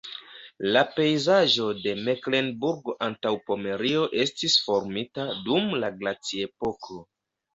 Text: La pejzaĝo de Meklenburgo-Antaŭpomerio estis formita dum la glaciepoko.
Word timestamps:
La 0.75 0.81
pejzaĝo 0.93 1.65
de 1.81 1.91
Meklenburgo-Antaŭpomerio 2.07 4.07
estis 4.23 4.55
formita 4.69 5.27
dum 5.51 5.67
la 5.83 5.91
glaciepoko. 6.01 6.99